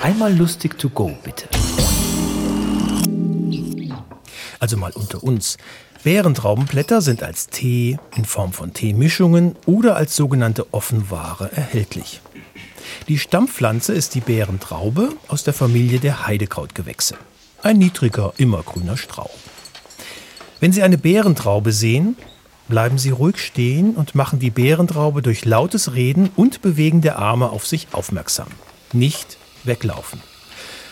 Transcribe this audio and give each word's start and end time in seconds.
Einmal 0.00 0.32
lustig 0.32 0.78
to 0.78 0.88
go, 0.88 1.10
bitte. 1.24 1.48
Also 4.60 4.76
mal 4.76 4.92
unter 4.92 5.24
uns. 5.24 5.58
Beerentraubenblätter 6.04 7.02
sind 7.02 7.24
als 7.24 7.48
Tee 7.48 7.98
in 8.16 8.24
Form 8.24 8.52
von 8.52 8.72
Teemischungen 8.72 9.56
oder 9.66 9.96
als 9.96 10.14
sogenannte 10.14 10.72
Offenware 10.72 11.50
erhältlich. 11.52 12.20
Die 13.08 13.18
Stammpflanze 13.18 13.92
ist 13.92 14.14
die 14.14 14.20
Beerentraube 14.20 15.10
aus 15.26 15.42
der 15.42 15.52
Familie 15.52 15.98
der 15.98 16.26
Heidekrautgewächse. 16.26 17.16
Ein 17.62 17.78
niedriger, 17.78 18.32
immergrüner 18.36 18.96
Strauch. 18.96 19.36
Wenn 20.60 20.72
Sie 20.72 20.82
eine 20.82 20.98
Beerentraube 20.98 21.72
sehen, 21.72 22.16
bleiben 22.68 22.98
Sie 22.98 23.10
ruhig 23.10 23.38
stehen 23.38 23.96
und 23.96 24.14
machen 24.14 24.38
die 24.38 24.50
Beerentraube 24.50 25.22
durch 25.22 25.44
lautes 25.44 25.94
Reden 25.94 26.30
und 26.36 26.62
Bewegen 26.62 27.00
der 27.00 27.18
Arme 27.18 27.50
auf 27.50 27.66
sich 27.66 27.88
aufmerksam. 27.92 28.48
Nicht 28.92 29.38
weglaufen. 29.68 30.20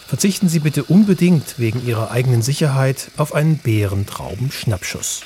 Verzichten 0.07 0.49
Sie 0.49 0.61
bitte 0.61 0.85
unbedingt 0.85 1.59
wegen 1.59 1.85
Ihrer 1.85 2.13
eigenen 2.13 2.41
Sicherheit 2.41 3.11
auf 3.17 3.35
einen 3.35 3.59
Beerentrauben-Schnappschuss. 3.59 5.25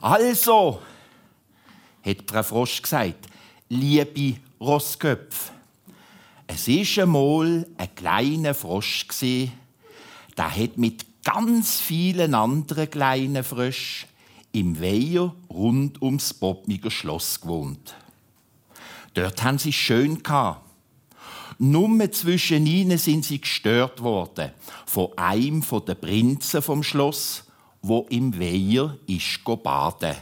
Also, 0.00 0.82
hat 2.04 2.16
Frau 2.26 2.42
Frosch 2.42 2.82
gesagt, 2.82 3.26
liebe 3.68 4.38
Rossköpf, 4.60 5.50
es 6.46 6.68
war 6.68 7.04
einmal 7.04 7.66
ein 7.78 7.94
kleiner 7.94 8.52
Frosch, 8.52 9.06
der 10.36 10.56
hat 10.56 10.76
mit 10.76 11.06
ganz 11.24 11.80
vielen 11.80 12.34
anderen 12.34 12.90
kleinen 12.90 13.42
Fröschen 13.42 14.08
im 14.52 14.80
Weiher 14.80 15.34
rund 15.50 16.00
ums 16.00 16.34
Bottmiger 16.34 16.90
Schloss 16.90 17.40
gewohnt. 17.40 17.94
Dort 19.14 19.42
haben 19.42 19.58
sie 19.58 19.70
es 19.70 19.74
schön 19.74 20.22
gehabt. 20.22 20.60
Nur 21.58 22.12
zwischen 22.12 22.66
ihnen 22.66 22.98
sind 22.98 23.24
sie 23.24 23.40
gestört 23.40 24.02
worden 24.02 24.50
von 24.86 25.16
einem 25.16 25.64
der 25.86 25.94
Prinzen 25.94 26.62
vom 26.62 26.82
Schloss, 26.82 27.44
wo 27.80 28.06
im 28.10 28.38
Weiher 28.38 28.96
ist 29.06 29.44
baden. 29.62 30.16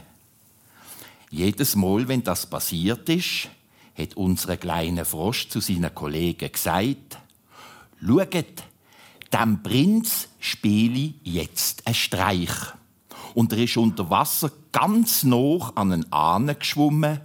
Jedes 1.29 1.75
Mal, 1.75 2.07
wenn 2.07 2.23
das 2.23 2.45
passiert 2.45 3.09
ist, 3.09 3.49
hat 3.97 4.15
unsere 4.15 4.57
kleine 4.57 5.05
Frosch 5.05 5.49
zu 5.49 5.59
seinen 5.59 5.93
Kollegen 5.93 6.51
gesagt: 6.51 7.17
Schaut, 7.99 8.63
dem 9.33 9.63
Prinz 9.63 10.29
spiele 10.43 11.13
jetzt 11.23 11.87
ein 11.87 11.93
Streich. 11.93 12.51
Und 13.33 13.53
er 13.53 13.59
ist 13.59 13.77
unter 13.77 14.09
Wasser 14.09 14.51
ganz 14.73 15.23
noch 15.23 15.77
an 15.77 15.93
einen 15.93 16.11
Ahnen 16.11 16.59
geschwommen 16.59 17.21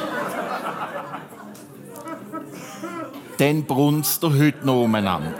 dann 3.37 3.65
brunst 3.65 4.23
er 4.23 4.39
heute 4.39 4.65
noch 4.65 4.83
umeinander. 4.83 5.33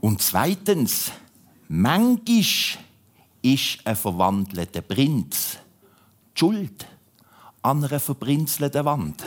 Und 0.00 0.20
zweitens, 0.20 1.10
manchmal 1.68 2.44
ist 3.42 3.78
ein 3.84 3.96
verwandelter 3.96 4.82
Prinz 4.82 5.58
die 6.34 6.38
Schuld 6.38 6.86
an 7.62 7.84
einer 7.84 8.00
verbrinzelten 8.00 8.84
Wand. 8.84 9.24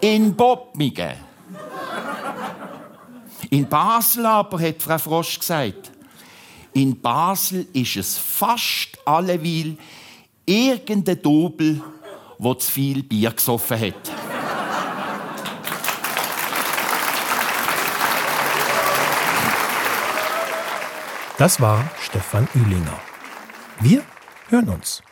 In 0.00 0.34
Bottmigen. 0.34 1.14
In 3.50 3.68
Basel 3.68 4.26
aber, 4.26 4.60
hat 4.60 4.82
Frau 4.82 4.98
Frosch 4.98 5.38
gesagt, 5.38 5.90
in 6.72 7.00
Basel 7.00 7.66
ist 7.72 7.96
es 7.96 8.16
fast 8.16 8.98
alleweil 9.04 9.76
irgendein 10.46 11.20
Dobel, 11.20 11.82
der 12.38 12.58
zu 12.58 12.70
viel 12.70 13.02
Bier 13.02 13.32
gesoffen 13.32 13.80
hat. 13.80 14.10
Das 21.38 21.60
war 21.60 21.90
Stefan 22.00 22.46
Ühlinger. 22.54 23.00
Wir 23.80 24.02
hören 24.50 24.68
uns. 24.68 25.02